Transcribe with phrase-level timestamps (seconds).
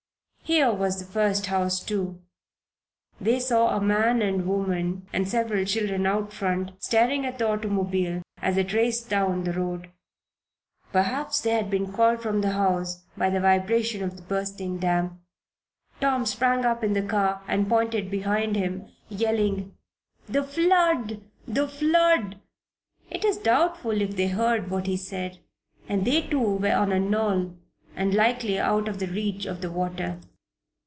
[0.43, 2.21] Here was the first house, too.
[3.21, 8.21] They saw a man and woman and several children out front, staring at the automobile
[8.41, 9.89] as it raced down the road.
[10.91, 15.21] Perhaps they had been called from the house by the vibration of the bursting dam.
[16.01, 19.73] Tom sprang up in the car and pointed behind him, yelling:
[20.27, 21.21] "The flood!
[21.47, 22.41] The flood!"
[23.09, 25.39] It is doubtful if they heard what he said;
[25.87, 27.55] and they, too, were on a knoll
[27.95, 30.19] and likely out of the reach of the water.